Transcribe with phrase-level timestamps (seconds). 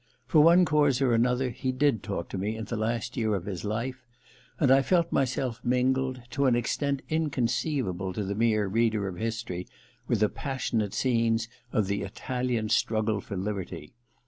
[0.25, 3.45] For one cause or another he did talk to me in the last year of
[3.45, 4.03] his life;
[4.59, 9.67] and I felt myself mingled, to an extent inconceivable to the mere reader of history,
[10.07, 13.93] with the passionate scenes of the Italian struggle for liberty.